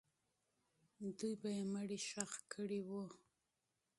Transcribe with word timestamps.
دوی 1.17 1.33
به 1.41 1.49
یې 1.57 1.63
مړی 1.73 1.99
ښخ 2.07 2.31
کړی 2.53 2.79
وو. 2.87 3.03